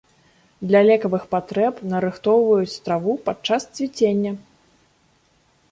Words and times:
Для 0.69 0.79
лекавых 0.89 1.23
патрэб 1.33 1.75
нарыхтоўваюць 1.91 2.81
траву 2.87 3.13
падчас 3.29 3.61
цвіцення. 3.81 4.31